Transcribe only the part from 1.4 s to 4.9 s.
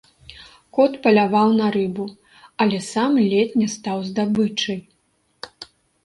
на рыбу, але сам ледзь не стаў здабычай.